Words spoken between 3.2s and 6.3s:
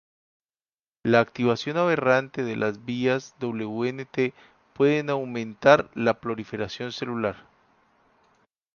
Wnt pueden aumentar la